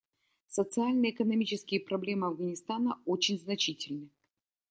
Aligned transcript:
Социально-экономические 0.47 1.79
проблемы 1.79 2.25
Афганистана 2.25 2.97
очень 3.05 3.37
значительны. 3.37 4.09